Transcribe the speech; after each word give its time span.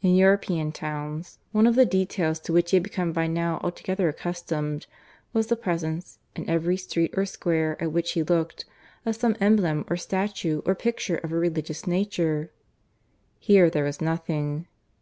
In 0.00 0.14
European 0.16 0.72
towns, 0.72 1.38
one 1.50 1.66
of 1.66 1.74
the 1.74 1.84
details 1.84 2.40
to 2.40 2.54
which 2.54 2.70
he 2.70 2.76
had 2.76 2.82
become 2.82 3.12
by 3.12 3.26
now 3.26 3.60
altogether 3.62 4.08
accustomed 4.08 4.86
was 5.34 5.48
the 5.48 5.56
presence, 5.56 6.18
in 6.34 6.48
every 6.48 6.78
street 6.78 7.12
or 7.18 7.26
square 7.26 7.76
at 7.78 7.92
which 7.92 8.12
he 8.12 8.22
looked, 8.22 8.64
of 9.04 9.14
some 9.14 9.36
emblem 9.40 9.84
or 9.90 9.98
statue 9.98 10.62
or 10.64 10.74
picture 10.74 11.16
of 11.16 11.32
a 11.32 11.36
religious 11.36 11.86
nature. 11.86 12.50
Here 13.40 13.68
there 13.68 13.84
was 13.84 14.00
nothing. 14.00 14.68